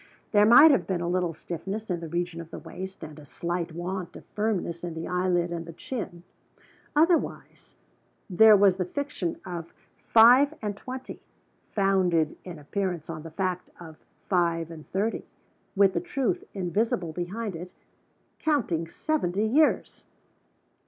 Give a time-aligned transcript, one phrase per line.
[0.31, 3.23] There might have been a little stiffness in the region of the waist, and a
[3.23, 6.23] slight want of firmness in the eyelid and the chin.
[6.95, 7.75] Otherwise
[8.27, 9.75] there was the fiction of
[10.07, 11.21] five and twenty,
[11.75, 13.95] founded in appearance on the fact of
[14.27, 15.23] five and thirty
[15.75, 17.71] with the truth invisible behind it,
[18.39, 20.05] counting seventy years!